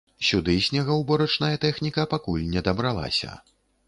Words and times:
Сюды 0.27 0.53
снегаўборачная 0.67 1.51
тэхніка 1.65 2.05
пакуль 2.13 2.47
не 2.55 2.65
дабралася. 2.69 3.35